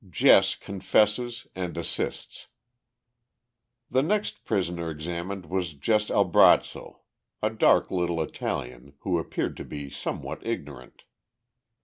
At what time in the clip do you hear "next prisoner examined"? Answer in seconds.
4.01-5.45